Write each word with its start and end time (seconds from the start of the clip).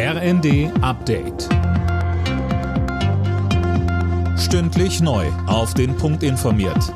RND 0.00 0.70
Update. 0.80 1.48
Stündlich 4.38 5.00
neu. 5.00 5.26
Auf 5.48 5.74
den 5.74 5.96
Punkt 5.96 6.22
informiert. 6.22 6.94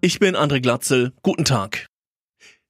Ich 0.00 0.18
bin 0.18 0.34
André 0.34 0.62
Glatzel. 0.62 1.12
Guten 1.22 1.44
Tag. 1.44 1.88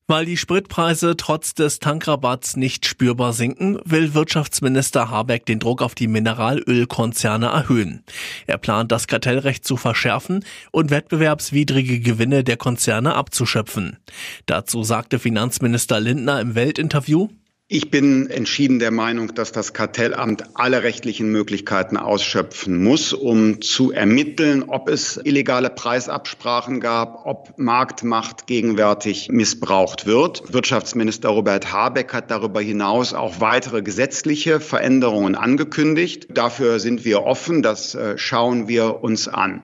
Weil 0.08 0.24
die 0.24 0.36
Spritpreise 0.36 1.16
trotz 1.16 1.54
des 1.54 1.78
Tankrabatts 1.78 2.56
nicht 2.56 2.84
spürbar 2.84 3.32
sinken, 3.32 3.78
will 3.84 4.14
Wirtschaftsminister 4.14 5.10
Habeck 5.10 5.46
den 5.46 5.60
Druck 5.60 5.80
auf 5.80 5.94
die 5.94 6.08
Mineralölkonzerne 6.08 7.46
erhöhen. 7.46 8.02
Er 8.48 8.58
plant, 8.58 8.90
das 8.90 9.06
Kartellrecht 9.06 9.64
zu 9.64 9.76
verschärfen 9.76 10.44
und 10.72 10.90
wettbewerbswidrige 10.90 12.00
Gewinne 12.00 12.42
der 12.42 12.56
Konzerne 12.56 13.14
abzuschöpfen. 13.14 13.98
Dazu 14.46 14.82
sagte 14.82 15.20
Finanzminister 15.20 16.00
Lindner 16.00 16.40
im 16.40 16.56
Weltinterview, 16.56 17.28
ich 17.72 17.90
bin 17.90 18.28
entschieden 18.28 18.80
der 18.80 18.90
Meinung, 18.90 19.34
dass 19.34 19.50
das 19.50 19.72
Kartellamt 19.72 20.44
alle 20.52 20.82
rechtlichen 20.82 21.32
Möglichkeiten 21.32 21.96
ausschöpfen 21.96 22.84
muss, 22.84 23.14
um 23.14 23.62
zu 23.62 23.92
ermitteln, 23.92 24.64
ob 24.64 24.90
es 24.90 25.18
illegale 25.24 25.70
Preisabsprachen 25.70 26.80
gab, 26.80 27.24
ob 27.24 27.54
Marktmacht 27.56 28.46
gegenwärtig 28.46 29.30
missbraucht 29.30 30.04
wird. 30.04 30.52
Wirtschaftsminister 30.52 31.30
Robert 31.30 31.72
Habeck 31.72 32.12
hat 32.12 32.30
darüber 32.30 32.60
hinaus 32.60 33.14
auch 33.14 33.40
weitere 33.40 33.80
gesetzliche 33.80 34.60
Veränderungen 34.60 35.34
angekündigt. 35.34 36.26
Dafür 36.28 36.78
sind 36.78 37.06
wir 37.06 37.22
offen, 37.22 37.62
das 37.62 37.94
äh, 37.94 38.18
schauen 38.18 38.68
wir 38.68 39.02
uns 39.02 39.28
an. 39.28 39.62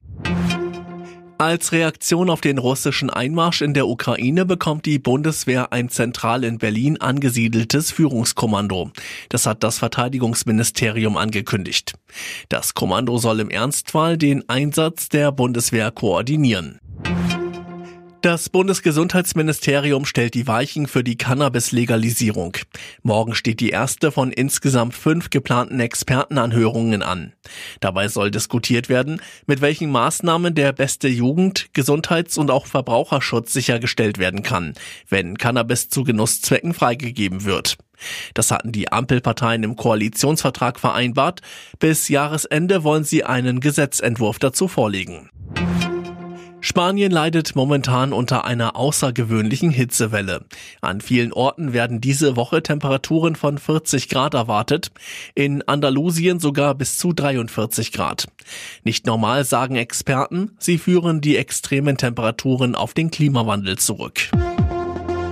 Als 1.40 1.70
Reaktion 1.70 2.30
auf 2.30 2.40
den 2.40 2.58
russischen 2.58 3.10
Einmarsch 3.10 3.62
in 3.62 3.72
der 3.72 3.86
Ukraine 3.86 4.44
bekommt 4.44 4.86
die 4.86 4.98
Bundeswehr 4.98 5.72
ein 5.72 5.88
zentral 5.88 6.42
in 6.42 6.58
Berlin 6.58 7.00
angesiedeltes 7.00 7.92
Führungskommando. 7.92 8.90
Das 9.28 9.46
hat 9.46 9.62
das 9.62 9.78
Verteidigungsministerium 9.78 11.16
angekündigt. 11.16 11.94
Das 12.48 12.74
Kommando 12.74 13.18
soll 13.18 13.38
im 13.38 13.50
Ernstfall 13.50 14.18
den 14.18 14.48
Einsatz 14.48 15.10
der 15.10 15.30
Bundeswehr 15.30 15.92
koordinieren. 15.92 16.80
Das 18.20 18.48
Bundesgesundheitsministerium 18.48 20.04
stellt 20.04 20.34
die 20.34 20.48
Weichen 20.48 20.88
für 20.88 21.04
die 21.04 21.16
Cannabis-Legalisierung. 21.16 22.56
Morgen 23.04 23.36
steht 23.36 23.60
die 23.60 23.70
erste 23.70 24.10
von 24.10 24.32
insgesamt 24.32 24.94
fünf 24.94 25.30
geplanten 25.30 25.78
Expertenanhörungen 25.78 27.04
an. 27.04 27.32
Dabei 27.78 28.08
soll 28.08 28.32
diskutiert 28.32 28.88
werden, 28.88 29.22
mit 29.46 29.60
welchen 29.60 29.92
Maßnahmen 29.92 30.56
der 30.56 30.72
beste 30.72 31.06
Jugend-, 31.06 31.68
Gesundheits- 31.74 32.38
und 32.38 32.50
auch 32.50 32.66
Verbraucherschutz 32.66 33.52
sichergestellt 33.52 34.18
werden 34.18 34.42
kann, 34.42 34.74
wenn 35.08 35.38
Cannabis 35.38 35.88
zu 35.88 36.02
Genusszwecken 36.02 36.74
freigegeben 36.74 37.44
wird. 37.44 37.78
Das 38.34 38.50
hatten 38.50 38.72
die 38.72 38.90
Ampelparteien 38.90 39.62
im 39.62 39.76
Koalitionsvertrag 39.76 40.80
vereinbart. 40.80 41.40
Bis 41.78 42.08
Jahresende 42.08 42.82
wollen 42.82 43.04
sie 43.04 43.22
einen 43.22 43.60
Gesetzentwurf 43.60 44.40
dazu 44.40 44.66
vorlegen. 44.66 45.30
Spanien 46.68 47.10
leidet 47.10 47.56
momentan 47.56 48.12
unter 48.12 48.44
einer 48.44 48.76
außergewöhnlichen 48.76 49.70
Hitzewelle. 49.70 50.44
An 50.82 51.00
vielen 51.00 51.32
Orten 51.32 51.72
werden 51.72 52.02
diese 52.02 52.36
Woche 52.36 52.62
Temperaturen 52.62 53.36
von 53.36 53.56
40 53.56 54.10
Grad 54.10 54.34
erwartet, 54.34 54.90
in 55.34 55.66
Andalusien 55.66 56.40
sogar 56.40 56.74
bis 56.74 56.98
zu 56.98 57.14
43 57.14 57.90
Grad. 57.90 58.26
Nicht 58.84 59.06
normal 59.06 59.46
sagen 59.46 59.76
Experten, 59.76 60.50
sie 60.58 60.76
führen 60.76 61.22
die 61.22 61.38
extremen 61.38 61.96
Temperaturen 61.96 62.74
auf 62.74 62.92
den 62.92 63.10
Klimawandel 63.10 63.78
zurück. 63.78 64.28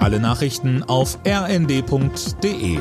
Alle 0.01 0.21
Nachrichten 0.21 0.85
auf 0.85 1.19
rnd.de 1.27 2.79